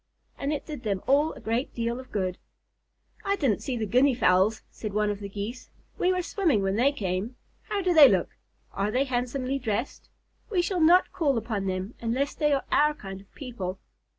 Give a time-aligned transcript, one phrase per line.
[0.35, 2.39] And it did them all a great deal of good.
[3.23, 5.69] "I didn't see the Guinea Fowls," said one of the Geese.
[5.99, 7.35] "We were swimming when they came.
[7.69, 8.35] How do they look?
[8.73, 10.09] Are they handsomely dressed?
[10.49, 13.77] We shall not call upon them unless they are our kind of people."